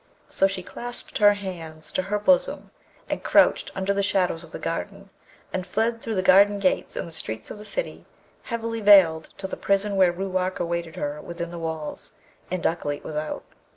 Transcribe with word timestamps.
So 0.29 0.47
she 0.47 0.63
clasped 0.63 1.19
her 1.19 1.33
hands 1.33 1.91
to 1.91 2.01
her 2.01 2.17
bosom, 2.17 2.71
and 3.07 3.21
crouched 3.23 3.69
under 3.75 3.93
the 3.93 4.01
shadows 4.01 4.43
of 4.43 4.49
the 4.51 4.57
garden, 4.57 5.11
and 5.53 5.63
fled 5.67 6.01
through 6.01 6.15
the 6.15 6.23
garden 6.23 6.57
gates 6.57 6.95
and 6.95 7.07
the 7.07 7.11
streets 7.11 7.51
of 7.51 7.59
the 7.59 7.65
city, 7.65 8.07
heavily 8.45 8.81
veiled, 8.81 9.25
to 9.37 9.45
the 9.45 9.57
prison 9.57 9.95
where 9.95 10.11
Ruark 10.11 10.59
awaited 10.59 10.95
her 10.95 11.21
within 11.21 11.51
the 11.51 11.59
walls 11.59 12.13
and 12.49 12.65
Ukleet 12.65 13.03
without. 13.03 13.43